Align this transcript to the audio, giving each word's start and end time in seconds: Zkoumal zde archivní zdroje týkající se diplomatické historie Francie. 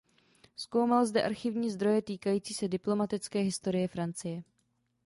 Zkoumal 0.55 1.05
zde 1.05 1.23
archivní 1.23 1.71
zdroje 1.71 2.01
týkající 2.01 2.53
se 2.53 2.67
diplomatické 2.67 3.39
historie 3.39 3.87
Francie. 3.87 4.43